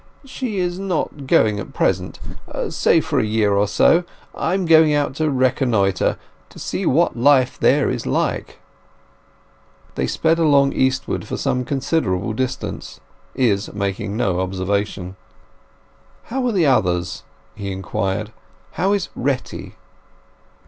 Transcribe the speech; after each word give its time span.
"She 0.25 0.57
is 0.57 0.79
not 0.79 1.27
going 1.27 1.59
at 1.59 1.75
present—say 1.75 3.01
for 3.01 3.19
a 3.19 3.23
year 3.23 3.53
or 3.53 3.67
so. 3.67 4.03
I 4.33 4.55
am 4.55 4.65
going 4.65 4.95
out 4.95 5.13
to 5.17 5.29
reconnoitre—to 5.29 6.57
see 6.57 6.87
what 6.87 7.15
life 7.19 7.59
there 7.59 7.87
is 7.87 8.07
like." 8.07 8.57
They 9.93 10.07
sped 10.07 10.39
along 10.39 10.73
eastward 10.73 11.27
for 11.27 11.37
some 11.37 11.63
considerable 11.65 12.33
distance, 12.33 12.99
Izz 13.35 13.71
making 13.75 14.17
no 14.17 14.39
observation. 14.39 15.17
"How 16.23 16.43
are 16.47 16.51
the 16.51 16.65
others?" 16.65 17.21
he 17.53 17.71
inquired. 17.71 18.33
"How 18.71 18.93
is 18.93 19.09
Retty?" 19.15 19.75